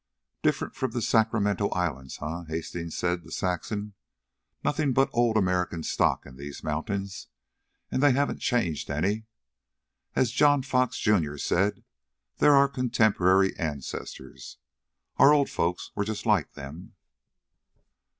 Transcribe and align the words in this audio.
"Different 0.41 0.73
from 0.75 0.93
the 0.93 1.01
Sacramento 1.03 1.69
islands, 1.69 2.17
eh?" 2.23 2.45
Hastings 2.47 2.97
said 2.97 3.21
to 3.21 3.29
Saxon. 3.29 3.93
"Nothing 4.63 4.93
but 4.93 5.11
old 5.13 5.37
American 5.37 5.83
stock 5.83 6.25
in 6.25 6.37
these 6.37 6.63
mountains. 6.63 7.27
And 7.91 8.01
they 8.01 8.11
haven't 8.13 8.39
changed 8.39 8.89
any. 8.89 9.25
As 10.15 10.31
John 10.31 10.63
Fox, 10.63 10.97
Jr., 10.97 11.37
said, 11.37 11.83
they're 12.37 12.55
our 12.55 12.67
contemporary 12.67 13.55
ancestors. 13.59 14.57
Our 15.17 15.31
old 15.33 15.51
folks 15.51 15.91
were 15.93 16.03
just 16.03 16.25
like 16.25 16.53
them." 16.53 16.95